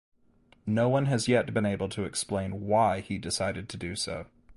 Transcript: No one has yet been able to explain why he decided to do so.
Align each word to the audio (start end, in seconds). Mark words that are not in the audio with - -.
No 0.65 0.89
one 0.89 1.05
has 1.05 1.27
yet 1.27 1.53
been 1.53 1.63
able 1.67 1.87
to 1.89 2.05
explain 2.05 2.65
why 2.65 3.01
he 3.01 3.19
decided 3.19 3.69
to 3.69 3.77
do 3.77 3.95
so. 3.95 4.25